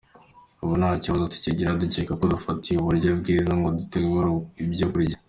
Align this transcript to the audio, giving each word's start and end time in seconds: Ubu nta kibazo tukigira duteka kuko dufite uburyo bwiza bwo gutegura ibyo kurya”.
Ubu 0.63 0.73
nta 0.79 0.91
kibazo 1.03 1.23
tukigira 1.33 1.79
duteka 1.81 2.11
kuko 2.13 2.25
dufite 2.33 2.69
uburyo 2.81 3.09
bwiza 3.19 3.51
bwo 3.59 3.71
gutegura 3.77 4.27
ibyo 4.63 4.87
kurya”. 4.91 5.17